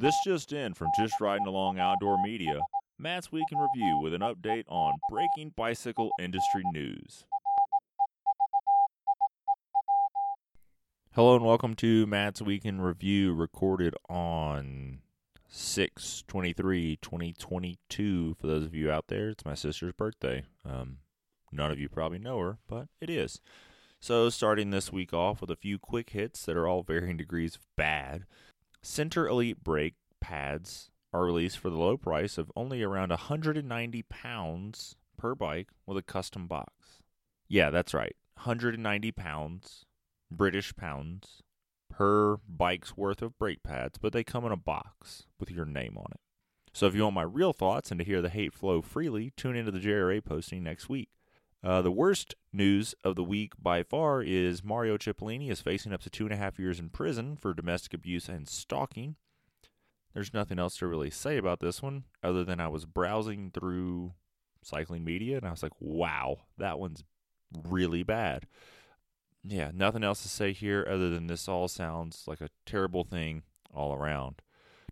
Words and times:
This 0.00 0.16
just 0.24 0.52
in 0.52 0.74
from 0.74 0.88
Just 0.98 1.20
Riding 1.20 1.46
Along 1.46 1.78
Outdoor 1.78 2.20
Media, 2.20 2.60
Matt's 2.98 3.30
Week 3.30 3.44
in 3.52 3.58
Review 3.58 4.00
with 4.02 4.12
an 4.12 4.22
update 4.22 4.64
on 4.66 4.94
breaking 5.08 5.52
bicycle 5.56 6.10
industry 6.18 6.64
news. 6.72 7.24
Hello 11.12 11.36
and 11.36 11.44
welcome 11.44 11.76
to 11.76 12.08
Matt's 12.08 12.42
Week 12.42 12.64
in 12.64 12.80
Review, 12.80 13.34
recorded 13.34 13.94
on 14.10 14.98
6 15.48 16.24
23 16.26 16.98
2022. 17.00 18.34
For 18.40 18.46
those 18.48 18.64
of 18.64 18.74
you 18.74 18.90
out 18.90 19.06
there, 19.06 19.28
it's 19.28 19.44
my 19.44 19.54
sister's 19.54 19.92
birthday. 19.92 20.42
Um, 20.68 20.98
none 21.52 21.70
of 21.70 21.78
you 21.78 21.88
probably 21.88 22.18
know 22.18 22.40
her, 22.40 22.58
but 22.66 22.88
it 23.00 23.08
is. 23.08 23.40
So, 24.00 24.28
starting 24.28 24.70
this 24.70 24.92
week 24.92 25.14
off 25.14 25.40
with 25.40 25.50
a 25.50 25.56
few 25.56 25.78
quick 25.78 26.10
hits 26.10 26.44
that 26.46 26.56
are 26.56 26.66
all 26.66 26.82
varying 26.82 27.16
degrees 27.16 27.54
of 27.54 27.62
bad. 27.76 28.24
Sinter 28.84 29.26
Elite 29.28 29.64
brake 29.64 29.94
pads 30.20 30.90
are 31.10 31.24
released 31.24 31.58
for 31.58 31.70
the 31.70 31.78
low 31.78 31.96
price 31.96 32.36
of 32.36 32.52
only 32.54 32.82
around 32.82 33.08
190 33.08 34.02
pounds 34.02 34.96
per 35.16 35.34
bike 35.34 35.68
with 35.86 35.96
a 35.96 36.02
custom 36.02 36.46
box. 36.46 37.00
Yeah, 37.48 37.70
that's 37.70 37.94
right. 37.94 38.14
190 38.34 39.10
pounds, 39.12 39.86
British 40.30 40.76
pounds, 40.76 41.42
per 41.88 42.36
bike's 42.46 42.94
worth 42.94 43.22
of 43.22 43.38
brake 43.38 43.62
pads, 43.62 43.96
but 43.96 44.12
they 44.12 44.22
come 44.22 44.44
in 44.44 44.52
a 44.52 44.56
box 44.56 45.24
with 45.40 45.50
your 45.50 45.64
name 45.64 45.96
on 45.96 46.10
it. 46.10 46.20
So 46.74 46.86
if 46.86 46.94
you 46.94 47.04
want 47.04 47.14
my 47.14 47.22
real 47.22 47.54
thoughts 47.54 47.90
and 47.90 47.98
to 48.00 48.04
hear 48.04 48.20
the 48.20 48.28
hate 48.28 48.52
flow 48.52 48.82
freely, 48.82 49.32
tune 49.34 49.56
into 49.56 49.70
the 49.70 49.78
JRA 49.78 50.22
posting 50.22 50.62
next 50.62 50.90
week. 50.90 51.08
Uh, 51.64 51.80
the 51.80 51.90
worst 51.90 52.34
news 52.52 52.94
of 53.02 53.16
the 53.16 53.24
week 53.24 53.54
by 53.58 53.82
far 53.82 54.22
is 54.22 54.62
Mario 54.62 54.98
Cipollini 54.98 55.50
is 55.50 55.62
facing 55.62 55.94
up 55.94 56.02
to 56.02 56.10
two 56.10 56.24
and 56.24 56.32
a 56.32 56.36
half 56.36 56.58
years 56.58 56.78
in 56.78 56.90
prison 56.90 57.38
for 57.40 57.54
domestic 57.54 57.94
abuse 57.94 58.28
and 58.28 58.46
stalking. 58.46 59.16
There's 60.12 60.34
nothing 60.34 60.58
else 60.58 60.76
to 60.76 60.86
really 60.86 61.08
say 61.08 61.38
about 61.38 61.60
this 61.60 61.80
one 61.80 62.04
other 62.22 62.44
than 62.44 62.60
I 62.60 62.68
was 62.68 62.84
browsing 62.84 63.50
through 63.50 64.12
cycling 64.62 65.04
media 65.04 65.38
and 65.38 65.46
I 65.46 65.50
was 65.50 65.62
like, 65.62 65.72
wow, 65.80 66.40
that 66.58 66.78
one's 66.78 67.02
really 67.66 68.02
bad. 68.02 68.46
Yeah, 69.42 69.70
nothing 69.72 70.04
else 70.04 70.20
to 70.22 70.28
say 70.28 70.52
here 70.52 70.86
other 70.86 71.08
than 71.08 71.28
this 71.28 71.48
all 71.48 71.68
sounds 71.68 72.24
like 72.26 72.42
a 72.42 72.50
terrible 72.66 73.04
thing 73.04 73.42
all 73.72 73.94
around. 73.94 74.42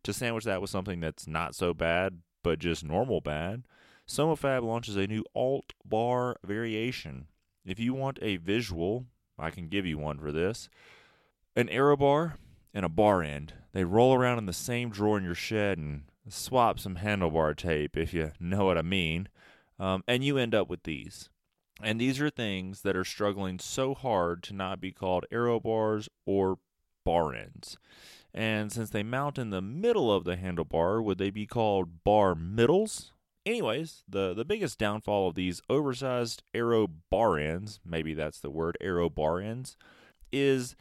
To 0.05 0.15
sandwich 0.15 0.45
that 0.45 0.63
with 0.63 0.71
something 0.71 1.01
that's 1.01 1.27
not 1.27 1.55
so 1.55 1.75
bad, 1.75 2.21
but 2.43 2.59
just 2.59 2.83
normal 2.83 3.21
bad, 3.21 3.65
SomaFab 4.09 4.63
launches 4.63 4.97
a 4.97 5.07
new 5.07 5.25
alt 5.35 5.73
bar 5.85 6.37
variation. 6.45 7.27
If 7.65 7.79
you 7.79 7.95
want 7.95 8.19
a 8.21 8.37
visual, 8.37 9.07
I 9.39 9.51
can 9.51 9.69
give 9.69 9.87
you 9.87 9.99
one 9.99 10.19
for 10.19 10.33
this. 10.33 10.69
An 11.55 11.69
aero 11.69 11.97
bar 11.97 12.37
and 12.75 12.85
a 12.85 12.89
bar 12.89 13.23
end. 13.23 13.55
They 13.73 13.85
roll 13.85 14.15
around 14.15 14.39
in 14.39 14.47
the 14.47 14.53
same 14.53 14.91
drawer 14.91 15.19
in 15.19 15.25
your 15.25 15.35
shed 15.35 15.79
and 15.79 16.03
swap 16.29 16.79
some 16.79 16.97
handlebar 16.97 17.57
tape, 17.57 17.97
if 17.97 18.13
you 18.13 18.33
know 18.41 18.65
what 18.65 18.79
I 18.79 18.83
mean. 18.83 19.29
Um, 19.79 20.05
and 20.07 20.25
you 20.25 20.39
end 20.39 20.55
up 20.55 20.69
with 20.69 20.83
these. 20.83 21.29
And 21.83 22.01
these 22.01 22.21
are 22.21 22.31
things 22.31 22.83
that 22.83 22.97
are 22.97 23.05
struggling 23.05 23.59
so 23.59 23.95
hard 23.95 24.43
to 24.45 24.55
not 24.55 24.81
be 24.81 24.93
called 24.93 25.27
aero 25.33 25.59
bars 25.59 26.09
or 26.27 26.59
bar 27.05 27.35
ends. 27.35 27.77
And 28.35 28.73
since 28.73 28.91
they 28.91 29.03
mount 29.03 29.39
in 29.39 29.51
the 29.51 29.63
middle 29.63 30.13
of 30.13 30.25
the 30.25 30.37
handlebar, 30.37 31.03
would 31.03 31.19
they 31.19 31.31
be 31.31 31.47
called 31.47 32.05
bar 32.05 32.35
middles 32.35 33.12
Anyways, 33.45 34.05
the, 34.09 34.35
the 34.35 34.45
biggest 34.45 34.79
downfall 34.79 35.29
of 35.29 35.35
these 35.35 35.61
oversized 35.69 36.45
aero 36.55 36.87
bar 37.11 37.39
ends, 37.39 37.81
maybe 37.85 38.15
that's 38.15 38.39
the 38.39 38.51
word, 38.51 38.77
aero 38.81 39.11
bar 39.11 39.41
ends, 39.41 39.77
is 40.31 40.77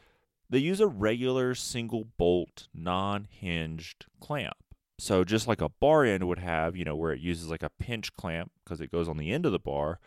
they 0.50 0.59
use 0.59 0.80
a 0.80 0.88
regular 0.88 1.56
single 1.56 2.06
bolt, 2.18 2.68
non 2.73 3.28
hinged 3.31 4.06
clamp. 4.20 4.58
So 5.00 5.23
just 5.23 5.48
like 5.48 5.62
a 5.62 5.70
bar 5.70 6.06
end 6.06 6.28
would 6.28 6.38
have, 6.38 6.76
you 6.76 6.86
know, 6.86 6.95
where 6.95 7.12
it 7.12 7.20
uses 7.20 7.50
like 7.50 7.64
a 7.64 7.72
pinch 7.80 8.14
clamp 8.14 8.52
because 8.64 8.80
it 8.80 8.91
goes 8.91 9.09
on 9.09 9.18
the 9.18 9.31
end 9.31 9.47
of 9.47 9.52
the 9.52 9.57
bar, 9.57 10.00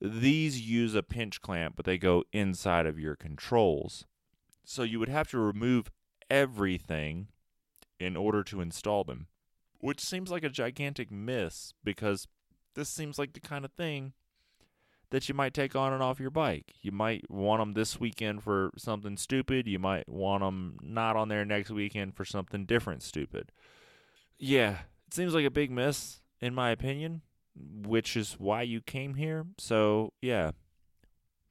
these 0.00 0.60
use 0.60 0.94
a 0.94 1.02
pinch 1.02 1.40
clamp, 1.40 1.74
but 1.74 1.84
they 1.84 1.98
go 1.98 2.22
inside 2.32 2.86
of 2.86 3.00
your 3.00 3.16
controls. 3.16 4.06
So 4.64 4.84
you 4.84 5.00
would 5.00 5.08
have 5.08 5.28
to 5.30 5.38
remove 5.38 5.90
everything 6.30 7.28
in 7.98 8.16
order 8.16 8.44
to 8.44 8.60
install 8.60 9.02
them 9.02 9.26
which 9.80 10.00
seems 10.00 10.30
like 10.30 10.44
a 10.44 10.48
gigantic 10.48 11.10
miss 11.10 11.74
because 11.84 12.26
this 12.74 12.88
seems 12.88 13.18
like 13.18 13.32
the 13.32 13.40
kind 13.40 13.64
of 13.64 13.72
thing 13.72 14.12
that 15.10 15.28
you 15.28 15.34
might 15.34 15.54
take 15.54 15.74
on 15.74 15.92
and 15.92 16.02
off 16.02 16.20
your 16.20 16.30
bike. 16.30 16.74
You 16.82 16.92
might 16.92 17.30
want 17.30 17.60
them 17.60 17.72
this 17.72 17.98
weekend 17.98 18.42
for 18.42 18.70
something 18.76 19.16
stupid. 19.16 19.66
You 19.66 19.78
might 19.78 20.08
want 20.08 20.42
them 20.42 20.76
not 20.82 21.16
on 21.16 21.28
there 21.28 21.44
next 21.44 21.70
weekend 21.70 22.14
for 22.14 22.24
something 22.24 22.66
different 22.66 23.02
stupid. 23.02 23.50
Yeah, 24.38 24.78
it 25.06 25.14
seems 25.14 25.34
like 25.34 25.46
a 25.46 25.50
big 25.50 25.70
miss, 25.70 26.20
in 26.40 26.54
my 26.54 26.70
opinion, 26.70 27.22
which 27.56 28.16
is 28.16 28.34
why 28.38 28.62
you 28.62 28.80
came 28.80 29.14
here. 29.14 29.46
So, 29.56 30.12
yeah, 30.20 30.52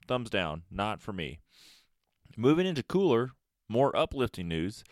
thumbs 0.08 0.30
down. 0.30 0.64
Not 0.70 1.02
for 1.02 1.12
me. 1.12 1.40
Moving 2.38 2.68
into 2.68 2.84
cooler, 2.84 3.32
more 3.68 3.96
uplifting 3.96 4.48
news. 4.48 4.84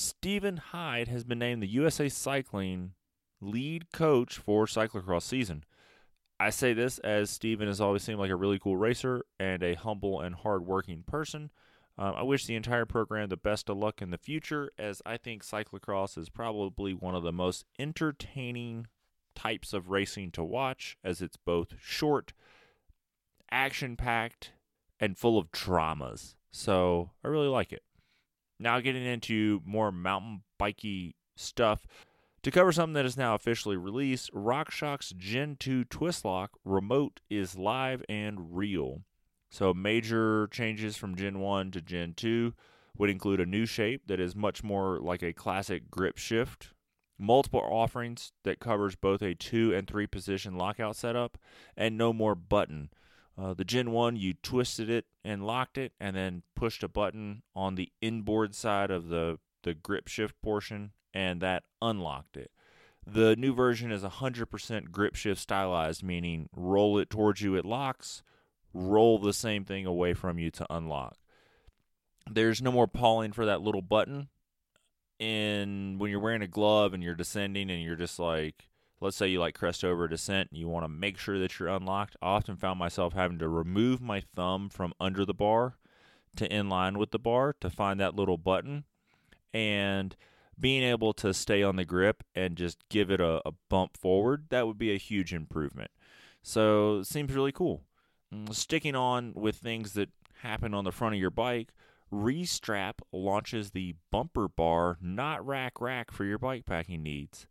Stephen 0.00 0.58
Hyde 0.58 1.08
has 1.08 1.24
been 1.24 1.40
named 1.40 1.60
the 1.60 1.66
USA 1.66 2.08
Cycling 2.08 2.92
lead 3.40 3.90
coach 3.90 4.38
for 4.38 4.64
cyclocross 4.64 5.22
season. 5.22 5.64
I 6.38 6.50
say 6.50 6.72
this 6.72 7.00
as 7.00 7.30
Stephen 7.30 7.66
has 7.66 7.80
always 7.80 8.04
seemed 8.04 8.20
like 8.20 8.30
a 8.30 8.36
really 8.36 8.60
cool 8.60 8.76
racer 8.76 9.24
and 9.40 9.60
a 9.60 9.74
humble 9.74 10.20
and 10.20 10.36
hardworking 10.36 11.02
person. 11.04 11.50
Um, 11.98 12.14
I 12.16 12.22
wish 12.22 12.46
the 12.46 12.54
entire 12.54 12.86
program 12.86 13.28
the 13.28 13.36
best 13.36 13.68
of 13.68 13.76
luck 13.76 14.00
in 14.00 14.10
the 14.10 14.18
future, 14.18 14.70
as 14.78 15.02
I 15.04 15.16
think 15.16 15.44
cyclocross 15.44 16.16
is 16.16 16.28
probably 16.28 16.94
one 16.94 17.16
of 17.16 17.24
the 17.24 17.32
most 17.32 17.64
entertaining 17.76 18.86
types 19.34 19.72
of 19.72 19.90
racing 19.90 20.30
to 20.30 20.44
watch, 20.44 20.96
as 21.02 21.20
it's 21.20 21.36
both 21.36 21.74
short, 21.80 22.32
action 23.50 23.96
packed, 23.96 24.52
and 25.00 25.18
full 25.18 25.36
of 25.36 25.50
dramas. 25.50 26.36
So 26.52 27.10
I 27.24 27.26
really 27.26 27.48
like 27.48 27.72
it. 27.72 27.82
Now, 28.58 28.80
getting 28.80 29.04
into 29.04 29.62
more 29.64 29.92
mountain 29.92 30.42
bikey 30.58 31.14
stuff. 31.36 31.86
To 32.42 32.50
cover 32.50 32.72
something 32.72 32.94
that 32.94 33.06
is 33.06 33.16
now 33.16 33.34
officially 33.34 33.76
released, 33.76 34.32
RockShox 34.32 35.16
Gen 35.16 35.56
2 35.58 35.84
TwistLoc 35.86 36.48
Remote 36.64 37.20
is 37.28 37.56
live 37.56 38.02
and 38.08 38.56
real. 38.56 39.02
So, 39.50 39.72
major 39.72 40.48
changes 40.48 40.96
from 40.96 41.16
Gen 41.16 41.40
1 41.40 41.70
to 41.72 41.80
Gen 41.80 42.14
2 42.14 42.54
would 42.96 43.10
include 43.10 43.40
a 43.40 43.46
new 43.46 43.64
shape 43.64 44.06
that 44.06 44.20
is 44.20 44.34
much 44.34 44.62
more 44.62 44.98
like 45.00 45.22
a 45.22 45.32
classic 45.32 45.90
grip 45.90 46.18
shift, 46.18 46.74
multiple 47.18 47.60
offerings 47.60 48.32
that 48.44 48.60
covers 48.60 48.96
both 48.96 49.22
a 49.22 49.34
2 49.34 49.74
and 49.74 49.86
3 49.88 50.06
position 50.06 50.56
lockout 50.56 50.96
setup, 50.96 51.38
and 51.76 51.96
no 51.96 52.12
more 52.12 52.34
button. 52.34 52.90
Uh, 53.40 53.54
the 53.54 53.64
Gen 53.64 53.92
1, 53.92 54.16
you 54.16 54.34
twisted 54.34 54.90
it 54.90 55.04
and 55.24 55.46
locked 55.46 55.78
it, 55.78 55.92
and 56.00 56.16
then 56.16 56.42
pushed 56.56 56.82
a 56.82 56.88
button 56.88 57.42
on 57.54 57.76
the 57.76 57.92
inboard 58.00 58.54
side 58.54 58.90
of 58.90 59.08
the, 59.08 59.38
the 59.62 59.74
grip 59.74 60.08
shift 60.08 60.34
portion, 60.42 60.90
and 61.14 61.40
that 61.40 61.62
unlocked 61.80 62.36
it. 62.36 62.50
The 63.06 63.36
new 63.36 63.54
version 63.54 63.92
is 63.92 64.02
100% 64.02 64.90
grip 64.90 65.14
shift 65.14 65.40
stylized, 65.40 66.02
meaning 66.02 66.48
roll 66.54 66.98
it 66.98 67.10
towards 67.10 67.40
you, 67.40 67.54
it 67.54 67.64
locks, 67.64 68.22
roll 68.74 69.18
the 69.18 69.32
same 69.32 69.64
thing 69.64 69.86
away 69.86 70.14
from 70.14 70.38
you 70.38 70.50
to 70.50 70.66
unlock. 70.68 71.16
There's 72.28 72.60
no 72.60 72.72
more 72.72 72.88
pawing 72.88 73.32
for 73.32 73.46
that 73.46 73.62
little 73.62 73.82
button. 73.82 74.28
And 75.20 75.98
when 75.98 76.10
you're 76.10 76.20
wearing 76.20 76.42
a 76.42 76.48
glove 76.48 76.92
and 76.92 77.02
you're 77.02 77.14
descending 77.14 77.70
and 77.70 77.82
you're 77.82 77.96
just 77.96 78.18
like, 78.18 78.68
let's 79.00 79.16
say 79.16 79.28
you 79.28 79.40
like 79.40 79.54
crest 79.54 79.84
over 79.84 80.08
descent 80.08 80.50
and 80.50 80.58
you 80.58 80.68
want 80.68 80.84
to 80.84 80.88
make 80.88 81.18
sure 81.18 81.38
that 81.38 81.58
you're 81.58 81.68
unlocked, 81.68 82.16
I 82.22 82.28
often 82.28 82.56
found 82.56 82.78
myself 82.78 83.12
having 83.12 83.38
to 83.38 83.48
remove 83.48 84.00
my 84.00 84.20
thumb 84.20 84.68
from 84.68 84.92
under 85.00 85.24
the 85.24 85.34
bar 85.34 85.76
to 86.36 86.52
in 86.52 86.68
line 86.68 86.98
with 86.98 87.10
the 87.10 87.18
bar 87.18 87.54
to 87.60 87.70
find 87.70 87.98
that 88.00 88.16
little 88.16 88.38
button 88.38 88.84
and 89.52 90.16
being 90.58 90.82
able 90.82 91.12
to 91.14 91.32
stay 91.32 91.62
on 91.62 91.76
the 91.76 91.84
grip 91.84 92.24
and 92.34 92.56
just 92.56 92.78
give 92.88 93.10
it 93.10 93.20
a, 93.20 93.40
a 93.46 93.52
bump 93.68 93.96
forward, 93.96 94.46
that 94.50 94.66
would 94.66 94.78
be 94.78 94.92
a 94.92 94.98
huge 94.98 95.32
improvement. 95.32 95.90
So, 96.42 96.98
it 96.98 97.06
seems 97.06 97.32
really 97.32 97.52
cool. 97.52 97.82
Mm, 98.34 98.54
sticking 98.54 98.94
on 98.94 99.32
with 99.34 99.56
things 99.56 99.92
that 99.94 100.10
happen 100.42 100.74
on 100.74 100.84
the 100.84 100.92
front 100.92 101.14
of 101.14 101.20
your 101.20 101.30
bike, 101.30 101.68
Restrap 102.12 103.00
launches 103.12 103.70
the 103.70 103.94
bumper 104.10 104.48
bar, 104.48 104.96
not 105.00 105.46
rack 105.46 105.80
rack 105.80 106.10
for 106.10 106.24
your 106.24 106.38
bike 106.38 106.64
packing 106.64 107.02
needs. 107.02 107.46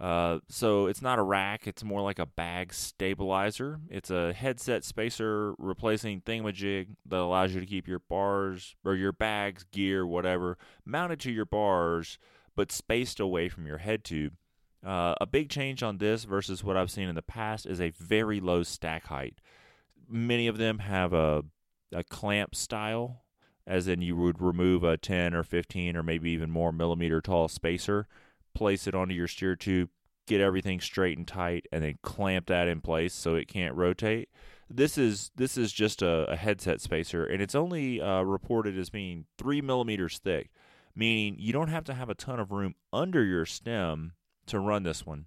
Uh, 0.00 0.38
so 0.48 0.86
it's 0.86 1.02
not 1.02 1.18
a 1.18 1.22
rack, 1.22 1.66
it's 1.66 1.82
more 1.82 2.00
like 2.00 2.20
a 2.20 2.26
bag 2.26 2.72
stabilizer. 2.72 3.80
It's 3.90 4.10
a 4.10 4.32
headset 4.32 4.84
spacer 4.84 5.54
replacing 5.58 6.20
thingamajig 6.20 6.88
that 7.06 7.18
allows 7.18 7.52
you 7.52 7.60
to 7.60 7.66
keep 7.66 7.88
your 7.88 7.98
bars 7.98 8.76
or 8.84 8.94
your 8.94 9.12
bags, 9.12 9.64
gear, 9.72 10.06
whatever, 10.06 10.56
mounted 10.84 11.18
to 11.20 11.32
your 11.32 11.46
bars, 11.46 12.18
but 12.54 12.70
spaced 12.70 13.18
away 13.18 13.48
from 13.48 13.66
your 13.66 13.78
head 13.78 14.04
tube. 14.04 14.34
Uh, 14.86 15.16
a 15.20 15.26
big 15.26 15.50
change 15.50 15.82
on 15.82 15.98
this 15.98 16.22
versus 16.22 16.62
what 16.62 16.76
I've 16.76 16.92
seen 16.92 17.08
in 17.08 17.16
the 17.16 17.22
past 17.22 17.66
is 17.66 17.80
a 17.80 17.90
very 17.90 18.38
low 18.38 18.62
stack 18.62 19.06
height. 19.06 19.40
Many 20.08 20.46
of 20.46 20.58
them 20.58 20.78
have 20.78 21.12
a, 21.12 21.42
a 21.92 22.04
clamp 22.04 22.54
style, 22.54 23.24
as 23.66 23.88
in 23.88 24.00
you 24.00 24.14
would 24.14 24.40
remove 24.40 24.84
a 24.84 24.96
10 24.96 25.34
or 25.34 25.42
15 25.42 25.96
or 25.96 26.04
maybe 26.04 26.30
even 26.30 26.52
more 26.52 26.70
millimeter 26.70 27.20
tall 27.20 27.48
spacer 27.48 28.06
place 28.58 28.88
it 28.88 28.94
onto 28.94 29.14
your 29.14 29.28
steer 29.28 29.54
tube, 29.54 29.88
get 30.26 30.40
everything 30.40 30.80
straight 30.80 31.16
and 31.16 31.28
tight, 31.28 31.66
and 31.70 31.84
then 31.84 31.98
clamp 32.02 32.46
that 32.46 32.66
in 32.66 32.80
place 32.80 33.14
so 33.14 33.36
it 33.36 33.46
can't 33.46 33.74
rotate. 33.74 34.28
This 34.68 34.98
is 34.98 35.30
this 35.36 35.56
is 35.56 35.72
just 35.72 36.02
a, 36.02 36.30
a 36.30 36.36
headset 36.36 36.80
spacer, 36.80 37.24
and 37.24 37.40
it's 37.40 37.54
only 37.54 38.00
uh, 38.00 38.22
reported 38.22 38.76
as 38.76 38.90
being 38.90 39.26
three 39.38 39.62
millimeters 39.62 40.18
thick, 40.18 40.50
meaning 40.94 41.36
you 41.38 41.52
don't 41.52 41.68
have 41.68 41.84
to 41.84 41.94
have 41.94 42.10
a 42.10 42.14
ton 42.14 42.40
of 42.40 42.50
room 42.50 42.74
under 42.92 43.24
your 43.24 43.46
stem 43.46 44.12
to 44.46 44.58
run 44.58 44.82
this 44.82 45.06
one, 45.06 45.26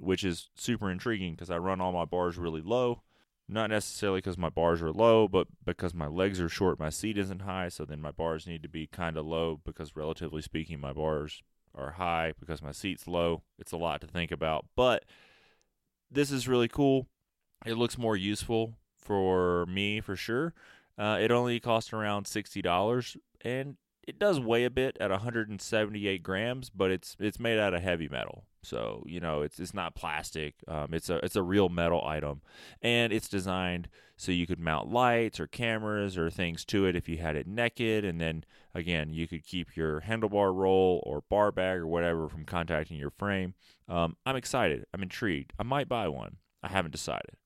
which 0.00 0.24
is 0.24 0.48
super 0.56 0.90
intriguing 0.90 1.34
because 1.34 1.50
I 1.50 1.58
run 1.58 1.80
all 1.80 1.92
my 1.92 2.06
bars 2.06 2.38
really 2.38 2.62
low. 2.62 3.02
Not 3.46 3.70
necessarily 3.70 4.18
because 4.18 4.38
my 4.38 4.48
bars 4.48 4.80
are 4.80 4.92
low, 4.92 5.26
but 5.26 5.48
because 5.64 5.92
my 5.92 6.06
legs 6.06 6.40
are 6.40 6.48
short, 6.48 6.78
my 6.78 6.88
seat 6.88 7.18
isn't 7.18 7.42
high, 7.42 7.68
so 7.68 7.84
then 7.84 8.00
my 8.00 8.12
bars 8.12 8.46
need 8.46 8.62
to 8.62 8.68
be 8.68 8.86
kind 8.86 9.16
of 9.16 9.26
low 9.26 9.60
because, 9.64 9.96
relatively 9.96 10.40
speaking, 10.40 10.80
my 10.80 10.92
bars 10.92 11.42
are 11.74 11.92
high 11.92 12.32
because 12.38 12.62
my 12.62 12.72
seat's 12.72 13.06
low. 13.06 13.42
It's 13.58 13.72
a 13.72 13.76
lot 13.76 14.00
to 14.00 14.06
think 14.06 14.30
about, 14.30 14.66
but 14.76 15.04
this 16.10 16.30
is 16.30 16.48
really 16.48 16.68
cool. 16.68 17.06
It 17.64 17.74
looks 17.74 17.98
more 17.98 18.16
useful 18.16 18.74
for 18.96 19.66
me 19.66 20.00
for 20.00 20.16
sure. 20.16 20.54
Uh, 20.98 21.18
it 21.20 21.30
only 21.30 21.60
cost 21.60 21.92
around 21.92 22.26
sixty 22.26 22.60
dollars, 22.60 23.16
and 23.42 23.76
it 24.10 24.18
does 24.18 24.40
weigh 24.40 24.64
a 24.64 24.70
bit 24.70 24.96
at 24.98 25.12
178 25.12 26.20
grams, 26.24 26.68
but 26.68 26.90
it's 26.90 27.16
it's 27.20 27.38
made 27.38 27.60
out 27.60 27.74
of 27.74 27.80
heavy 27.80 28.08
metal, 28.08 28.44
so 28.60 29.04
you 29.06 29.20
know 29.20 29.42
it's 29.42 29.60
it's 29.60 29.72
not 29.72 29.94
plastic. 29.94 30.56
Um, 30.66 30.88
it's 30.92 31.08
a 31.08 31.24
it's 31.24 31.36
a 31.36 31.44
real 31.44 31.68
metal 31.68 32.04
item, 32.04 32.40
and 32.82 33.12
it's 33.12 33.28
designed 33.28 33.88
so 34.16 34.32
you 34.32 34.48
could 34.48 34.58
mount 34.58 34.90
lights 34.90 35.38
or 35.38 35.46
cameras 35.46 36.18
or 36.18 36.28
things 36.28 36.64
to 36.64 36.86
it 36.86 36.96
if 36.96 37.08
you 37.08 37.18
had 37.18 37.36
it 37.36 37.46
naked, 37.46 38.04
and 38.04 38.20
then 38.20 38.44
again 38.74 39.12
you 39.12 39.28
could 39.28 39.46
keep 39.46 39.76
your 39.76 40.00
handlebar 40.00 40.52
roll 40.52 41.00
or 41.06 41.22
bar 41.30 41.52
bag 41.52 41.78
or 41.78 41.86
whatever 41.86 42.28
from 42.28 42.44
contacting 42.44 42.98
your 42.98 43.10
frame. 43.10 43.54
Um, 43.88 44.16
I'm 44.26 44.34
excited. 44.34 44.86
I'm 44.92 45.04
intrigued. 45.04 45.52
I 45.56 45.62
might 45.62 45.88
buy 45.88 46.08
one. 46.08 46.38
I 46.64 46.68
haven't 46.68 46.90
decided. 46.90 47.36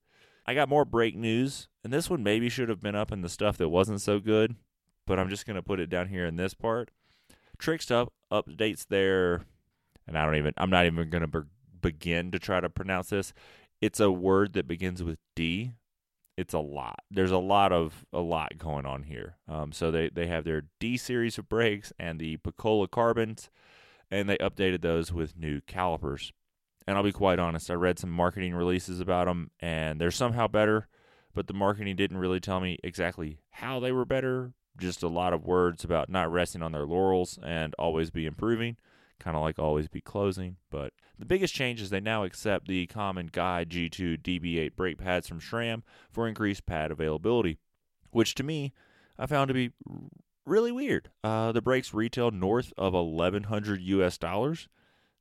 I 0.47 0.55
got 0.55 0.71
more 0.71 0.87
break 0.87 1.15
news, 1.15 1.69
and 1.83 1.93
this 1.93 2.09
one 2.09 2.23
maybe 2.23 2.49
should 2.49 2.71
have 2.71 2.81
been 2.81 2.95
up 2.95 3.13
in 3.13 3.21
the 3.21 3.29
stuff 3.29 3.59
that 3.59 3.69
wasn't 3.69 4.01
so 4.01 4.19
good, 4.19 4.57
but 5.07 5.19
I'm 5.19 5.29
just 5.29 5.47
going 5.47 5.57
to 5.57 5.63
put 5.63 5.81
it 5.81 5.91
down 5.91 6.09
here 6.09 6.27
in 6.27 6.37
this 6.37 6.55
part. 6.55 6.91
Trickstuff 7.59 8.09
updates 8.33 8.87
their, 8.87 9.43
and 10.07 10.19
I 10.19 10.25
don't 10.25 10.37
even, 10.37 10.55
I'm 10.57 10.71
not 10.71 10.87
even 10.87 11.11
going 11.11 11.23
to 11.23 11.29
be- 11.29 11.49
begin 11.81 12.31
to 12.33 12.39
try 12.39 12.61
to 12.61 12.69
pronounce 12.69 13.11
this. 13.11 13.33
It's 13.81 14.01
a 14.01 14.11
word 14.11 14.55
that 14.55 14.67
begins 14.67 15.03
with 15.03 15.19
D. 15.37 15.73
It's 16.37 16.55
a 16.55 16.59
lot. 16.59 17.01
There's 17.11 17.31
a 17.31 17.39
lot 17.39 17.71
of 17.71 18.05
a 18.13 18.21
lot 18.21 18.59
going 18.59 18.87
on 18.87 19.05
here. 19.05 19.37
Um, 19.47 19.71
so 19.71 19.93
they 19.93 20.09
they 20.09 20.27
have 20.27 20.45
their 20.45 20.65
D 20.81 20.97
series 20.97 21.39
of 21.39 21.49
brakes 21.49 21.93
and 21.97 22.19
the 22.19 22.39
Piccola 22.39 22.89
carbons, 22.89 23.51
and 24.11 24.29
they 24.29 24.37
updated 24.39 24.81
those 24.81 25.13
with 25.13 25.37
new 25.37 25.61
calipers. 25.61 26.33
And 26.87 26.97
I'll 26.97 27.05
be 27.05 27.13
quite 27.13 27.39
honest, 27.39 27.71
I 27.71 27.75
read 27.75 27.99
some 27.99 28.11
marketing 28.11 28.55
releases 28.55 29.01
about 29.01 29.27
them, 29.27 29.51
and 29.61 30.01
they're 30.01 30.11
somehow 30.11 30.49
better, 30.49 30.89
but 31.33 31.47
the 31.47 31.55
marketing 31.55 31.97
didn't 31.97 32.19
really 32.19 32.41
tell 32.41 32.61
me 32.61 32.79
exactly 32.83 33.39
how 33.51 33.79
they 33.79 33.93
were 33.93 34.05
better. 34.05 34.53
Just 34.79 35.03
a 35.03 35.09
lot 35.09 35.33
of 35.33 35.45
words 35.45 35.85
about 35.85 36.09
not 36.09 36.33
resting 36.33 36.63
on 36.63 36.73
their 36.73 36.87
laurels 36.87 37.39
and 37.43 37.75
always 37.79 38.11
be 38.11 38.27
improving, 38.27 38.77
kind 39.19 39.37
of 39.37 39.43
like 39.43 39.59
always 39.59 39.89
be 39.89 40.01
closing. 40.01 40.57
But 40.71 40.93
the 41.19 41.25
biggest 41.25 41.55
change 41.55 41.81
is 41.81 41.91
they 41.91 42.01
now 42.01 42.25
accept 42.25 42.67
the 42.67 42.87
common 42.87 43.31
Guide 43.33 43.71
G2 43.71 44.21
DB8 44.21 44.75
brake 44.75 44.99
pads 44.99 45.29
from 45.29 45.41
SRAM 45.41 45.83
for 46.11 46.27
increased 46.27 46.67
pad 46.67 46.91
availability, 46.91 47.59
which 48.11 48.35
to 48.37 48.43
me 48.43 48.73
I 49.19 49.27
found 49.27 49.49
to 49.49 49.55
be 49.55 49.71
really 50.45 50.73
weird. 50.73 51.11
Uh, 51.23 51.53
the 51.53 51.63
brakes 51.63 51.95
retail 51.95 52.31
north 52.31 52.73
of 52.77 52.95
1100 52.95 53.81
US 53.81 54.19
dollars 54.19 54.69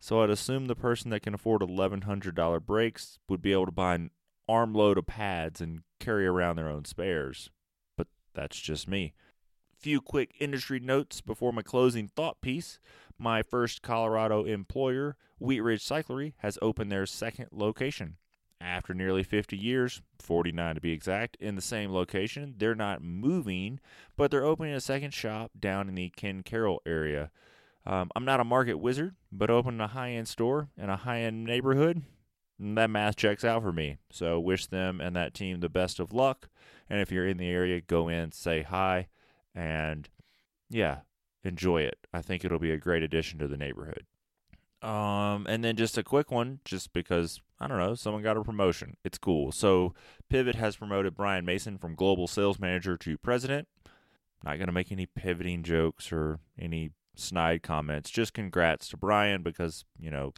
so 0.04 0.22
I'd 0.22 0.30
assume 0.30 0.66
the 0.66 0.76
person 0.76 1.12
that 1.12 1.22
can 1.22 1.34
afford 1.34 1.62
$1,100 1.62 2.66
brakes 2.66 3.20
would 3.30 3.42
be 3.42 3.54
able 3.54 3.68
to 3.68 3.72
buy 3.72 3.96
an 3.96 4.12
armload 4.50 4.98
of 4.98 5.08
pads 5.08 5.62
and 5.62 5.84
carry 6.02 6.28
around 6.28 6.58
their 6.58 6.68
own 6.68 6.84
spares. 6.84 7.52
But 7.96 8.08
that's 8.34 8.60
just 8.60 8.86
me. 8.86 9.14
Few 9.84 10.00
quick 10.00 10.34
industry 10.40 10.80
notes 10.80 11.20
before 11.20 11.52
my 11.52 11.62
closing 11.62 12.08
thought 12.08 12.40
piece. 12.40 12.80
My 13.20 13.42
first 13.42 13.82
Colorado 13.82 14.46
employer, 14.46 15.18
Wheat 15.40 15.60
Ridge 15.60 15.84
Cyclery, 15.84 16.32
has 16.38 16.58
opened 16.62 16.90
their 16.90 17.06
second 17.06 17.50
location. 17.52 18.16
After 18.62 18.94
nearly 18.94 19.24
50 19.24 19.58
years, 19.58 20.02
49 20.20 20.76
to 20.76 20.80
be 20.80 20.94
exact, 20.94 21.36
in 21.36 21.56
the 21.56 21.62
same 21.62 21.92
location, 21.92 22.56
they're 22.58 22.76
not 22.76 23.04
moving, 23.04 23.82
but 24.16 24.32
they're 24.32 24.46
opening 24.46 24.74
a 24.74 24.80
second 24.80 25.14
shop 25.14 25.52
down 25.60 25.90
in 25.90 25.96
the 25.96 26.08
Ken 26.12 26.44
Caryl 26.44 26.80
area. 26.86 27.30
Um, 27.86 28.10
I'm 28.16 28.24
not 28.24 28.40
a 28.40 28.46
market 28.46 28.76
wizard, 28.76 29.16
but 29.34 29.50
opening 29.50 29.82
a 29.82 29.88
high 29.88 30.12
end 30.12 30.30
store 30.30 30.70
in 30.78 30.90
a 30.90 30.96
high 30.96 31.20
end 31.20 31.44
neighborhood, 31.44 32.04
that 32.58 32.90
math 32.90 33.18
checks 33.18 33.44
out 33.44 33.64
for 33.64 33.74
me. 33.74 33.98
So 34.10 34.40
wish 34.40 34.66
them 34.66 35.02
and 35.02 35.14
that 35.18 35.34
team 35.34 35.60
the 35.60 35.68
best 35.68 36.00
of 36.00 36.14
luck. 36.14 36.48
And 36.90 37.02
if 37.02 37.12
you're 37.12 37.28
in 37.28 37.36
the 37.36 37.50
area, 37.50 37.82
go 37.82 38.08
in, 38.08 38.32
say 38.32 38.62
hi, 38.62 39.08
and 39.56 40.10
yeah, 40.70 41.00
enjoy 41.44 41.82
it. 41.82 41.98
I 42.14 42.22
think 42.22 42.44
it'll 42.44 42.60
be 42.60 42.72
a 42.72 42.78
great 42.78 43.04
addition 43.04 43.40
to 43.40 43.48
the 43.48 43.58
neighborhood. 43.58 44.06
Um, 44.82 45.46
and 45.48 45.64
then 45.64 45.78
just 45.78 45.98
a 45.98 46.04
quick 46.04 46.30
one, 46.30 46.60
just 46.66 46.92
because 46.92 47.42
I 47.60 47.68
don't 47.68 47.80
know, 47.80 47.96
someone 47.96 48.24
got 48.24 48.38
a 48.38 48.44
promotion. 48.44 48.98
It's 49.04 49.18
cool. 49.18 49.52
So 49.52 49.94
Pivot 50.30 50.56
has 50.56 50.76
promoted 50.76 51.16
Brian 51.16 51.46
Mason 51.46 51.78
from 51.78 51.96
global 51.96 52.28
sales 52.28 52.60
manager 52.60 52.98
to 52.98 53.18
president. 53.18 53.68
Not 54.44 54.60
gonna 54.60 54.74
make 54.74 54.92
any 54.92 55.06
pivoting 55.06 55.64
jokes 55.64 56.12
or 56.12 56.40
any 56.60 56.92
snide 57.16 57.64
comments. 57.64 58.10
Just 58.10 58.34
congrats 58.34 58.90
to 58.90 58.98
Brian 58.98 59.42
because, 59.42 59.86
you 59.98 60.12
know, 60.12 60.34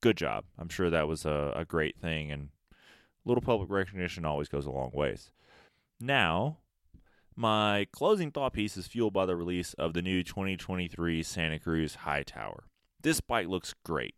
good 0.00 0.16
job. 0.16 0.44
I'm 0.58 0.68
sure 0.68 0.88
that 0.88 1.08
was 1.08 1.24
a, 1.24 1.52
a 1.54 1.64
great 1.64 1.98
thing, 1.98 2.30
and 2.30 2.48
a 2.72 3.28
little 3.28 3.42
public 3.42 3.70
recognition 3.70 4.24
always 4.24 4.48
goes 4.48 4.66
a 4.66 4.70
long 4.70 4.92
ways. 4.94 5.30
Now, 6.00 6.58
my 7.36 7.86
closing 7.92 8.30
thought 8.30 8.54
piece 8.54 8.76
is 8.76 8.86
fueled 8.86 9.12
by 9.12 9.26
the 9.26 9.36
release 9.36 9.74
of 9.74 9.92
the 9.92 10.02
new 10.02 10.22
2023 10.22 11.22
Santa 11.22 11.58
Cruz 11.58 11.96
Hightower. 11.96 12.64
This 13.02 13.20
bike 13.20 13.48
looks 13.48 13.74
great. 13.84 14.14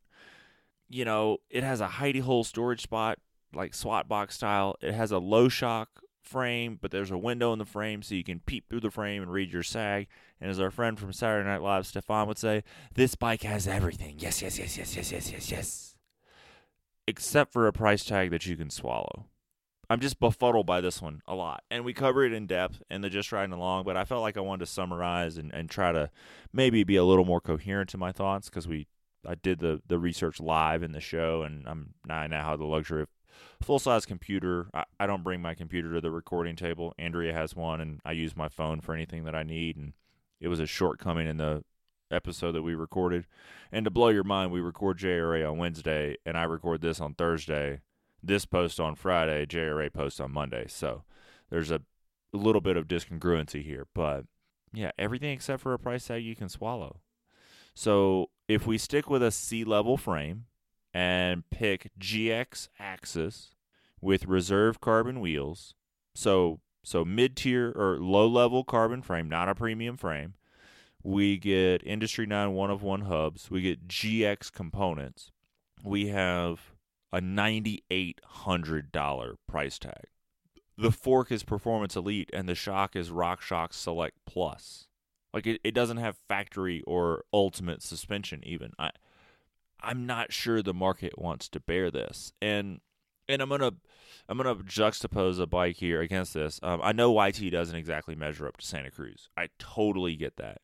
You 0.88 1.04
know, 1.04 1.38
it 1.50 1.62
has 1.62 1.80
a 1.80 1.88
hidey 1.88 2.22
hole 2.22 2.44
storage 2.44 2.80
spot, 2.80 3.18
like 3.52 3.74
SWAT 3.74 4.08
box 4.08 4.36
style. 4.36 4.76
It 4.80 4.94
has 4.94 5.10
a 5.10 5.18
low 5.18 5.48
shock 5.48 6.00
frame, 6.22 6.78
but 6.80 6.90
there's 6.90 7.10
a 7.10 7.18
window 7.18 7.52
in 7.52 7.58
the 7.58 7.64
frame 7.64 8.02
so 8.02 8.14
you 8.14 8.24
can 8.24 8.40
peep 8.40 8.68
through 8.68 8.80
the 8.80 8.90
frame 8.90 9.22
and 9.22 9.32
read 9.32 9.52
your 9.52 9.62
sag. 9.62 10.06
And 10.40 10.50
as 10.50 10.60
our 10.60 10.70
friend 10.70 10.98
from 10.98 11.12
Saturday 11.12 11.48
Night 11.48 11.62
Live, 11.62 11.86
Stefan, 11.86 12.28
would 12.28 12.38
say, 12.38 12.62
this 12.94 13.16
bike 13.16 13.42
has 13.42 13.66
everything. 13.66 14.16
Yes, 14.18 14.40
yes, 14.40 14.58
yes, 14.58 14.78
yes, 14.78 14.94
yes, 14.94 15.10
yes, 15.10 15.32
yes, 15.32 15.50
yes. 15.50 15.94
Except 17.06 17.52
for 17.52 17.66
a 17.66 17.72
price 17.72 18.04
tag 18.04 18.30
that 18.30 18.46
you 18.46 18.56
can 18.56 18.70
swallow. 18.70 19.26
I'm 19.90 20.00
just 20.00 20.20
befuddled 20.20 20.66
by 20.66 20.80
this 20.80 21.00
one 21.00 21.22
a 21.26 21.34
lot. 21.34 21.62
And 21.70 21.84
we 21.84 21.94
cover 21.94 22.24
it 22.24 22.32
in 22.32 22.46
depth 22.46 22.82
in 22.90 23.00
the 23.00 23.08
Just 23.08 23.32
Riding 23.32 23.54
Along, 23.54 23.84
but 23.84 23.96
I 23.96 24.04
felt 24.04 24.22
like 24.22 24.36
I 24.36 24.40
wanted 24.40 24.66
to 24.66 24.70
summarize 24.70 25.38
and, 25.38 25.52
and 25.52 25.70
try 25.70 25.92
to 25.92 26.10
maybe 26.52 26.84
be 26.84 26.96
a 26.96 27.04
little 27.04 27.24
more 27.24 27.40
coherent 27.40 27.88
to 27.90 27.98
my 27.98 28.12
thoughts 28.12 28.48
because 28.48 28.68
we 28.68 28.86
I 29.26 29.34
did 29.34 29.58
the, 29.58 29.82
the 29.86 29.98
research 29.98 30.40
live 30.40 30.82
in 30.82 30.92
the 30.92 31.00
show 31.00 31.42
and 31.42 31.66
I'm 31.66 31.94
now 32.06 32.18
I 32.18 32.26
now 32.26 32.50
have 32.50 32.58
the 32.58 32.66
luxury 32.66 33.02
of 33.02 33.08
full 33.62 33.78
size 33.78 34.06
computer. 34.06 34.68
I, 34.72 34.84
I 35.00 35.06
don't 35.06 35.24
bring 35.24 35.40
my 35.40 35.54
computer 35.54 35.92
to 35.94 36.00
the 36.00 36.10
recording 36.10 36.56
table. 36.56 36.94
Andrea 36.98 37.32
has 37.32 37.56
one, 37.56 37.80
and 37.80 38.00
I 38.04 38.12
use 38.12 38.36
my 38.36 38.48
phone 38.48 38.80
for 38.80 38.94
anything 38.94 39.24
that 39.24 39.34
I 39.34 39.42
need. 39.42 39.76
And 39.76 39.92
it 40.40 40.48
was 40.48 40.60
a 40.60 40.66
shortcoming 40.66 41.26
in 41.26 41.38
the 41.38 41.64
episode 42.10 42.52
that 42.52 42.62
we 42.62 42.74
recorded. 42.74 43.26
And 43.72 43.84
to 43.84 43.90
blow 43.90 44.08
your 44.08 44.24
mind, 44.24 44.52
we 44.52 44.60
record 44.60 44.98
JRA 44.98 45.50
on 45.50 45.58
Wednesday, 45.58 46.16
and 46.24 46.36
I 46.36 46.44
record 46.44 46.80
this 46.80 47.00
on 47.00 47.14
Thursday. 47.14 47.80
This 48.22 48.44
post 48.44 48.80
on 48.80 48.94
Friday, 48.94 49.46
JRA 49.46 49.92
post 49.92 50.20
on 50.20 50.32
Monday. 50.32 50.66
So 50.68 51.04
there's 51.50 51.70
a 51.70 51.82
little 52.32 52.60
bit 52.60 52.76
of 52.76 52.88
discongruency 52.88 53.64
here, 53.64 53.86
but 53.94 54.24
yeah, 54.72 54.90
everything 54.98 55.30
except 55.30 55.62
for 55.62 55.72
a 55.72 55.78
price 55.78 56.06
tag 56.06 56.24
you 56.24 56.36
can 56.36 56.48
swallow. 56.48 57.00
So 57.74 58.30
if 58.48 58.66
we 58.66 58.76
stick 58.76 59.08
with 59.08 59.22
a 59.22 59.30
C 59.30 59.64
level 59.64 59.96
frame, 59.96 60.46
and 60.94 61.48
pick 61.50 61.90
GX 61.98 62.68
AXS 62.80 63.50
with 64.00 64.26
reserve 64.26 64.80
carbon 64.80 65.20
wheels. 65.20 65.74
So 66.14 66.60
so 66.84 67.04
mid 67.04 67.36
tier 67.36 67.72
or 67.76 67.98
low 68.00 68.26
level 68.26 68.64
carbon 68.64 69.02
frame, 69.02 69.28
not 69.28 69.48
a 69.48 69.54
premium 69.54 69.96
frame. 69.96 70.34
We 71.02 71.38
get 71.38 71.86
Industry 71.86 72.26
9 72.26 72.52
one 72.52 72.70
of 72.70 72.82
one 72.82 73.02
hubs. 73.02 73.50
We 73.50 73.60
get 73.60 73.86
GX 73.86 74.52
components. 74.52 75.30
We 75.84 76.08
have 76.08 76.74
a 77.12 77.20
$9,800 77.20 79.34
price 79.46 79.78
tag. 79.78 80.06
The 80.76 80.92
fork 80.92 81.32
is 81.32 81.42
Performance 81.42 81.96
Elite 81.96 82.28
and 82.32 82.48
the 82.48 82.54
shock 82.54 82.94
is 82.94 83.10
RockShox 83.10 83.72
Select 83.72 84.16
Plus. 84.26 84.86
Like 85.34 85.46
it, 85.46 85.60
it 85.64 85.74
doesn't 85.74 85.96
have 85.98 86.16
factory 86.28 86.82
or 86.86 87.24
ultimate 87.32 87.82
suspension 87.82 88.40
even. 88.44 88.72
I 88.78 88.90
I'm 89.80 90.06
not 90.06 90.32
sure 90.32 90.62
the 90.62 90.74
market 90.74 91.18
wants 91.18 91.48
to 91.50 91.60
bear 91.60 91.90
this. 91.90 92.32
And 92.40 92.80
and 93.28 93.42
I'm 93.42 93.48
gonna 93.48 93.72
I'm 94.28 94.36
gonna 94.36 94.56
juxtapose 94.56 95.40
a 95.40 95.46
bike 95.46 95.76
here 95.76 96.00
against 96.00 96.34
this. 96.34 96.60
Um, 96.62 96.80
I 96.82 96.92
know 96.92 97.12
YT 97.12 97.50
doesn't 97.50 97.76
exactly 97.76 98.14
measure 98.14 98.46
up 98.46 98.58
to 98.58 98.66
Santa 98.66 98.90
Cruz. 98.90 99.28
I 99.36 99.48
totally 99.58 100.16
get 100.16 100.36
that. 100.36 100.60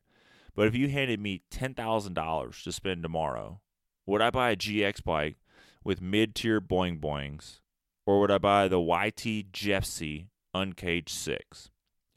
But 0.55 0.67
if 0.67 0.75
you 0.75 0.89
handed 0.89 1.19
me 1.19 1.43
ten 1.51 1.73
thousand 1.73 2.13
dollars 2.13 2.63
to 2.63 2.71
spend 2.71 3.03
tomorrow 3.03 3.61
would 4.05 4.21
I 4.21 4.29
buy 4.29 4.51
a 4.51 4.55
GX 4.55 5.03
bike 5.03 5.37
with 5.85 6.01
mid 6.01 6.35
tier 6.35 6.59
boing 6.59 6.99
boings, 6.99 7.59
or 8.05 8.19
would 8.19 8.31
I 8.31 8.39
buy 8.39 8.67
the 8.67 8.81
YT 8.81 9.53
Jeffsy 9.53 10.27
Uncaged 10.53 11.09
6? 11.09 11.69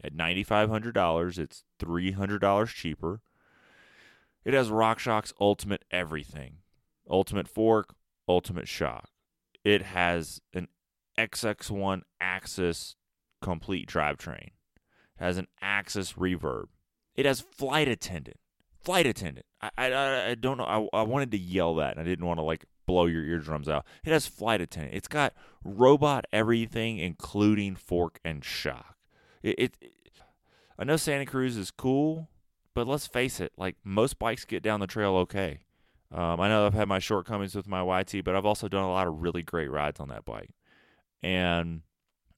At 0.02 0.14
$9,500, 0.14 1.38
it's 1.38 1.64
$300 1.80 2.68
cheaper. 2.68 3.20
It 4.44 4.54
has 4.54 4.70
RockShox 4.70 5.32
Ultimate 5.38 5.84
everything 5.90 6.58
Ultimate 7.10 7.48
Fork, 7.48 7.94
Ultimate 8.26 8.68
Shock. 8.68 9.10
It 9.64 9.82
has 9.82 10.40
an 10.54 10.68
XX1 11.18 12.02
AXS 12.22 12.94
complete 13.42 13.88
drivetrain. 13.88 14.48
It 14.48 14.52
has 15.18 15.36
an 15.36 15.48
AXS 15.62 16.14
reverb. 16.14 16.66
It 17.16 17.26
has 17.26 17.40
flight 17.40 17.88
attendant. 17.88 18.38
Flight 18.80 19.06
attendant. 19.06 19.46
I, 19.60 19.70
I, 19.76 20.30
I 20.30 20.34
don't 20.36 20.56
know. 20.56 20.88
I, 20.94 21.00
I 21.00 21.02
wanted 21.02 21.32
to 21.32 21.38
yell 21.38 21.74
that, 21.76 21.92
and 21.92 22.00
I 22.00 22.04
didn't 22.04 22.24
want 22.24 22.38
to 22.38 22.44
like 22.44 22.64
blow 22.88 23.04
your 23.06 23.22
eardrums 23.22 23.68
out. 23.68 23.84
It 24.02 24.12
has 24.12 24.26
flight 24.26 24.60
attendant. 24.60 24.96
It's 24.96 25.06
got 25.06 25.34
robot 25.62 26.24
everything, 26.32 26.98
including 26.98 27.76
fork 27.76 28.18
and 28.24 28.42
shock. 28.42 28.96
It, 29.42 29.54
it, 29.58 29.76
it 29.80 29.92
I 30.78 30.84
know 30.84 30.96
Santa 30.96 31.26
Cruz 31.26 31.56
is 31.56 31.70
cool, 31.70 32.30
but 32.74 32.88
let's 32.88 33.06
face 33.06 33.40
it. 33.40 33.52
Like 33.56 33.76
most 33.84 34.18
bikes 34.18 34.44
get 34.44 34.62
down 34.62 34.80
the 34.80 34.86
trail 34.86 35.14
okay. 35.16 35.60
Um, 36.10 36.40
I 36.40 36.48
know 36.48 36.64
I've 36.64 36.74
had 36.74 36.88
my 36.88 36.98
shortcomings 36.98 37.54
with 37.54 37.68
my 37.68 38.00
YT, 38.00 38.24
but 38.24 38.34
I've 38.34 38.46
also 38.46 38.66
done 38.66 38.84
a 38.84 38.90
lot 38.90 39.06
of 39.06 39.20
really 39.20 39.42
great 39.42 39.70
rides 39.70 40.00
on 40.00 40.08
that 40.08 40.24
bike. 40.24 40.50
And 41.22 41.82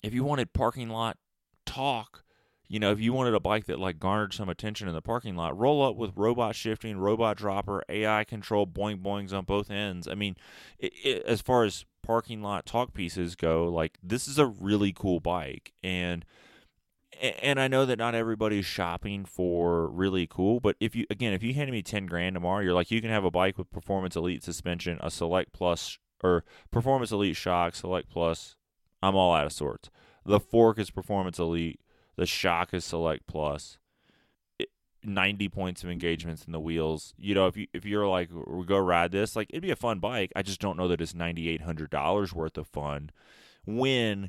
if 0.03 0.13
you 0.13 0.25
wanted 0.25 0.53
parking 0.53 0.89
lot 0.89 1.17
talk, 1.65 2.25
you 2.71 2.79
know, 2.79 2.93
if 2.93 3.01
you 3.01 3.13
wanted 3.13 3.35
a 3.35 3.41
bike 3.41 3.67
that 3.67 3.81
like 3.81 3.99
garnered 3.99 4.33
some 4.33 4.49
attention 4.49 4.87
in 4.87 4.95
the 4.95 5.03
parking 5.03 5.35
lot, 5.35 5.59
roll 5.59 5.83
up 5.83 5.97
with 5.97 6.13
robot 6.15 6.55
shifting, 6.55 6.99
robot 6.99 7.37
dropper, 7.37 7.83
AI 7.89 8.23
control, 8.23 8.65
boing 8.65 9.03
boings 9.03 9.33
on 9.33 9.45
both 9.45 9.73
ends. 9.73 10.07
I 10.07 10.15
mean, 10.15 10.37
it, 10.79 10.93
it, 11.03 11.23
as 11.25 11.41
far 11.41 11.65
as 11.65 11.85
parking 12.05 12.43
lot 12.43 12.67
talk 12.67 12.95
pieces 12.95 13.35
go, 13.35 13.65
like 13.67 13.99
this 14.05 14.29
is 14.29 14.39
a 14.39 14.47
really 14.47 14.93
cool 14.93 15.19
bike, 15.19 15.73
and 15.83 16.25
and 17.43 17.59
I 17.59 17.67
know 17.67 17.85
that 17.87 17.99
not 17.99 18.15
everybody's 18.15 18.67
shopping 18.67 19.25
for 19.25 19.89
really 19.89 20.29
cool, 20.29 20.61
but 20.61 20.77
if 20.79 20.95
you 20.95 21.07
again, 21.11 21.33
if 21.33 21.43
you 21.43 21.53
handed 21.55 21.73
me 21.73 21.83
ten 21.83 22.07
grand 22.07 22.35
tomorrow, 22.35 22.61
you're 22.61 22.73
like, 22.73 22.93
you 22.93 23.01
can 23.01 23.11
have 23.11 23.25
a 23.25 23.33
bike 23.33 23.59
with 23.59 23.73
performance 23.73 24.15
elite 24.15 24.45
suspension, 24.45 24.97
a 25.01 25.11
select 25.11 25.53
plus 25.53 25.99
or 26.23 26.45
performance 26.71 27.11
elite 27.11 27.35
shock, 27.35 27.75
select 27.75 28.09
plus. 28.11 28.55
I'm 29.03 29.17
all 29.17 29.35
out 29.35 29.47
of 29.47 29.53
sorts. 29.53 29.91
The 30.25 30.39
fork 30.39 30.79
is 30.79 30.93
performance 30.93 31.41
elite. 31.41 31.81
The 32.21 32.27
shock 32.27 32.75
is 32.75 32.85
select 32.85 33.27
plus. 33.27 33.79
90 35.03 35.49
points 35.49 35.83
of 35.83 35.89
engagements 35.89 36.45
in 36.45 36.53
the 36.53 36.61
wheels. 36.61 37.15
You 37.17 37.35
know, 37.35 37.47
if 37.47 37.57
you 37.57 37.67
if 37.73 37.87
you're 37.87 38.07
like 38.07 38.29
we 38.31 38.67
go 38.67 38.77
ride 38.77 39.11
this, 39.11 39.35
like 39.35 39.49
it'd 39.49 39.63
be 39.63 39.71
a 39.71 39.75
fun 39.75 40.01
bike. 40.01 40.31
I 40.37 40.43
just 40.43 40.61
don't 40.61 40.77
know 40.77 40.87
that 40.89 41.01
it's 41.01 41.15
$9800 41.15 42.35
worth 42.35 42.59
of 42.59 42.67
fun 42.67 43.11
when 43.65 44.29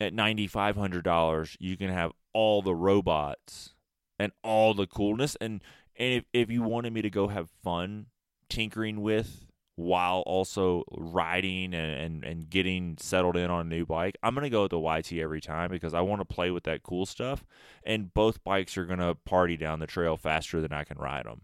at 0.00 0.12
$9500 0.12 1.56
you 1.60 1.76
can 1.76 1.90
have 1.90 2.10
all 2.32 2.60
the 2.60 2.74
robots 2.74 3.72
and 4.18 4.32
all 4.42 4.74
the 4.74 4.88
coolness 4.88 5.36
and 5.40 5.62
and 5.94 6.14
if, 6.14 6.24
if 6.32 6.50
you 6.50 6.64
wanted 6.64 6.92
me 6.92 7.02
to 7.02 7.10
go 7.10 7.28
have 7.28 7.50
fun 7.62 8.06
tinkering 8.48 9.00
with 9.00 9.46
while 9.78 10.24
also 10.26 10.82
riding 10.90 11.72
and, 11.72 11.92
and, 11.92 12.24
and 12.24 12.50
getting 12.50 12.96
settled 12.98 13.36
in 13.36 13.48
on 13.48 13.66
a 13.66 13.68
new 13.68 13.86
bike, 13.86 14.18
I'm 14.24 14.34
going 14.34 14.42
to 14.42 14.50
go 14.50 14.62
with 14.62 14.72
the 14.72 14.80
YT 14.80 15.12
every 15.22 15.40
time 15.40 15.70
because 15.70 15.94
I 15.94 16.00
want 16.00 16.20
to 16.20 16.24
play 16.24 16.50
with 16.50 16.64
that 16.64 16.82
cool 16.82 17.06
stuff. 17.06 17.44
And 17.84 18.12
both 18.12 18.42
bikes 18.42 18.76
are 18.76 18.84
going 18.84 18.98
to 18.98 19.14
party 19.14 19.56
down 19.56 19.78
the 19.78 19.86
trail 19.86 20.16
faster 20.16 20.60
than 20.60 20.72
I 20.72 20.82
can 20.82 20.98
ride 20.98 21.26
them. 21.26 21.42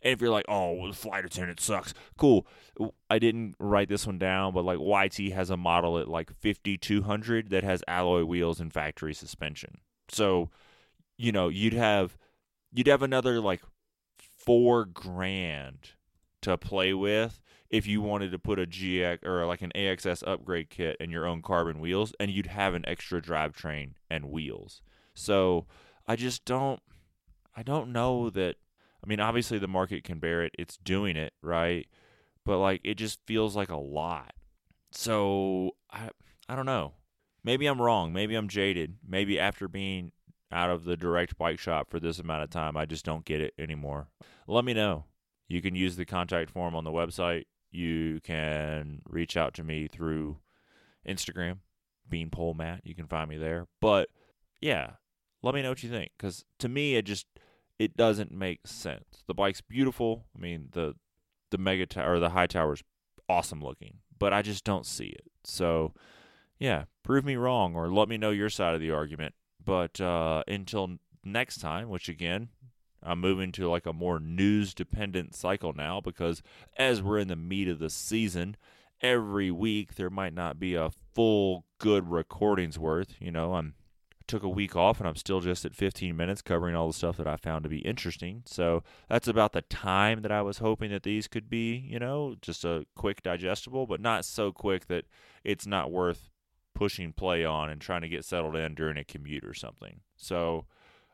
And 0.00 0.14
if 0.14 0.22
you're 0.22 0.30
like, 0.30 0.46
oh, 0.48 0.88
the 0.88 0.94
flight 0.94 1.26
attendant 1.26 1.60
sucks, 1.60 1.92
cool. 2.16 2.46
I 3.10 3.18
didn't 3.18 3.54
write 3.58 3.90
this 3.90 4.06
one 4.06 4.18
down, 4.18 4.54
but 4.54 4.64
like 4.64 4.78
YT 4.80 5.32
has 5.34 5.50
a 5.50 5.56
model 5.58 5.98
at 5.98 6.08
like 6.08 6.32
5200 6.40 7.50
that 7.50 7.64
has 7.64 7.84
alloy 7.86 8.24
wheels 8.24 8.60
and 8.60 8.72
factory 8.72 9.12
suspension. 9.12 9.76
So, 10.08 10.48
you 11.18 11.32
know, 11.32 11.48
you'd 11.48 11.74
have 11.74 12.16
you'd 12.72 12.86
have 12.86 13.02
another 13.02 13.40
like 13.40 13.62
four 14.18 14.86
grand 14.86 15.90
to 16.40 16.56
play 16.56 16.94
with 16.94 17.40
if 17.74 17.88
you 17.88 18.00
wanted 18.00 18.30
to 18.30 18.38
put 18.38 18.60
a 18.60 18.66
GX 18.66 19.26
or 19.26 19.44
like 19.46 19.60
an 19.60 19.72
AXS 19.74 20.22
upgrade 20.24 20.70
kit 20.70 20.96
and 21.00 21.10
your 21.10 21.26
own 21.26 21.42
carbon 21.42 21.80
wheels, 21.80 22.14
and 22.20 22.30
you'd 22.30 22.46
have 22.46 22.72
an 22.72 22.84
extra 22.86 23.20
drivetrain 23.20 23.94
and 24.08 24.30
wheels. 24.30 24.80
So 25.12 25.66
I 26.06 26.14
just 26.14 26.44
don't, 26.44 26.78
I 27.56 27.64
don't 27.64 27.90
know 27.90 28.30
that. 28.30 28.54
I 29.02 29.08
mean, 29.08 29.18
obviously 29.18 29.58
the 29.58 29.66
market 29.66 30.04
can 30.04 30.20
bear 30.20 30.44
it; 30.44 30.54
it's 30.56 30.76
doing 30.76 31.16
it 31.16 31.32
right, 31.42 31.88
but 32.44 32.58
like 32.58 32.80
it 32.84 32.94
just 32.94 33.18
feels 33.26 33.56
like 33.56 33.70
a 33.70 33.76
lot. 33.76 34.34
So 34.92 35.72
I, 35.90 36.10
I 36.48 36.54
don't 36.54 36.66
know. 36.66 36.92
Maybe 37.42 37.66
I'm 37.66 37.82
wrong. 37.82 38.12
Maybe 38.12 38.36
I'm 38.36 38.46
jaded. 38.46 38.98
Maybe 39.04 39.36
after 39.40 39.66
being 39.66 40.12
out 40.52 40.70
of 40.70 40.84
the 40.84 40.96
direct 40.96 41.36
bike 41.36 41.58
shop 41.58 41.90
for 41.90 41.98
this 41.98 42.20
amount 42.20 42.44
of 42.44 42.50
time, 42.50 42.76
I 42.76 42.86
just 42.86 43.04
don't 43.04 43.24
get 43.24 43.40
it 43.40 43.52
anymore. 43.58 44.06
Let 44.46 44.64
me 44.64 44.74
know. 44.74 45.06
You 45.48 45.60
can 45.60 45.74
use 45.74 45.96
the 45.96 46.06
contact 46.06 46.50
form 46.50 46.76
on 46.76 46.84
the 46.84 46.92
website. 46.92 47.46
You 47.74 48.20
can 48.22 49.02
reach 49.08 49.36
out 49.36 49.54
to 49.54 49.64
me 49.64 49.88
through 49.88 50.38
Instagram, 51.06 51.58
Beanpole 52.08 52.54
Matt. 52.54 52.82
You 52.84 52.94
can 52.94 53.06
find 53.06 53.28
me 53.28 53.36
there. 53.36 53.66
But 53.80 54.08
yeah, 54.60 54.92
let 55.42 55.54
me 55.54 55.62
know 55.62 55.70
what 55.70 55.82
you 55.82 55.90
think 55.90 56.12
because 56.16 56.44
to 56.58 56.68
me 56.68 56.96
it 56.96 57.02
just 57.04 57.26
it 57.78 57.96
doesn't 57.96 58.32
make 58.32 58.66
sense. 58.66 59.24
The 59.26 59.34
bike's 59.34 59.60
beautiful. 59.60 60.26
I 60.36 60.40
mean 60.40 60.68
the 60.72 60.94
the 61.50 61.58
Megatower 61.58 62.06
or 62.06 62.20
the 62.20 62.30
Hightower's 62.30 62.82
awesome 63.28 63.60
looking, 63.60 63.98
but 64.18 64.32
I 64.32 64.42
just 64.42 64.64
don't 64.64 64.86
see 64.86 65.06
it. 65.06 65.24
So 65.44 65.94
yeah, 66.58 66.84
prove 67.02 67.24
me 67.24 67.36
wrong 67.36 67.74
or 67.74 67.88
let 67.88 68.08
me 68.08 68.16
know 68.16 68.30
your 68.30 68.50
side 68.50 68.74
of 68.74 68.80
the 68.80 68.92
argument. 68.92 69.34
But 69.62 70.00
uh, 70.00 70.44
until 70.46 70.98
next 71.24 71.60
time, 71.60 71.88
which 71.88 72.08
again 72.08 72.48
I'm 73.04 73.20
moving 73.20 73.52
to 73.52 73.68
like 73.68 73.86
a 73.86 73.92
more 73.92 74.18
news 74.18 74.74
dependent 74.74 75.34
cycle 75.34 75.72
now 75.72 76.00
because 76.00 76.42
as 76.76 77.02
we're 77.02 77.18
in 77.18 77.28
the 77.28 77.36
meat 77.36 77.68
of 77.68 77.78
the 77.78 77.90
season, 77.90 78.56
every 79.00 79.50
week 79.50 79.96
there 79.96 80.10
might 80.10 80.34
not 80.34 80.58
be 80.58 80.74
a 80.74 80.90
full 81.14 81.64
good 81.78 82.10
recordings 82.10 82.78
worth. 82.78 83.14
You 83.20 83.30
know, 83.30 83.54
I'm 83.54 83.74
took 84.26 84.42
a 84.42 84.48
week 84.48 84.74
off 84.74 85.00
and 85.00 85.08
I'm 85.08 85.16
still 85.16 85.40
just 85.40 85.64
at 85.64 85.74
15 85.74 86.16
minutes 86.16 86.42
covering 86.42 86.74
all 86.74 86.86
the 86.86 86.94
stuff 86.94 87.16
that 87.18 87.26
I 87.26 87.36
found 87.36 87.62
to 87.64 87.68
be 87.68 87.78
interesting. 87.78 88.42
So 88.46 88.82
that's 89.08 89.28
about 89.28 89.52
the 89.52 89.62
time 89.62 90.22
that 90.22 90.32
I 90.32 90.42
was 90.42 90.58
hoping 90.58 90.90
that 90.92 91.02
these 91.02 91.28
could 91.28 91.50
be, 91.50 91.76
you 91.76 91.98
know, 91.98 92.36
just 92.40 92.64
a 92.64 92.86
quick 92.96 93.22
digestible, 93.22 93.86
but 93.86 94.00
not 94.00 94.24
so 94.24 94.52
quick 94.52 94.86
that 94.86 95.04
it's 95.42 95.66
not 95.66 95.92
worth 95.92 96.30
pushing 96.74 97.12
play 97.12 97.44
on 97.44 97.70
and 97.70 97.80
trying 97.80 98.00
to 98.00 98.08
get 98.08 98.24
settled 98.24 98.56
in 98.56 98.74
during 98.74 98.96
a 98.96 99.04
commute 99.04 99.44
or 99.44 99.54
something. 99.54 100.00
So 100.16 100.66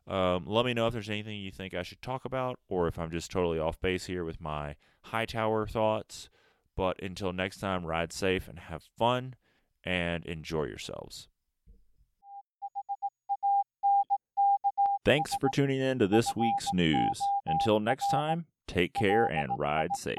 um, 0.07 0.45
let 0.47 0.65
me 0.65 0.75
know 0.75 0.87
if 0.87 0.93
there's 0.93 1.11
anything 1.11 1.41
you 1.41 1.51
think 1.51 1.75
I 1.75 1.83
should 1.83 2.03
talk 2.03 2.25
about 2.25 2.59
or 2.69 2.89
if 2.89 2.99
I'm 2.99 3.11
just 3.11 3.31
totally 3.31 3.59
off 3.59 3.81
base 3.81 4.07
here 4.07 4.25
with 4.25 4.41
my 4.41 4.77
Hightower 5.03 5.67
thoughts. 5.67 6.29
But 6.77 7.03
until 7.03 7.33
next 7.33 7.59
time, 7.59 7.85
ride 7.85 8.13
safe 8.13 8.49
and 8.49 8.59
have 8.59 8.83
fun 8.99 9.35
and 9.85 10.25
enjoy 10.25 10.65
yourselves. 10.65 11.29
Thanks 15.05 15.35
for 15.41 15.49
tuning 15.55 15.81
in 15.81 15.99
to 15.99 16.07
this 16.07 16.37
week's 16.37 16.69
news. 16.75 17.21
Until 17.47 17.81
next 17.81 18.09
time, 18.11 18.47
take 18.67 18.93
care 18.93 19.25
and 19.25 19.51
ride 19.59 19.91
safe. 19.97 20.17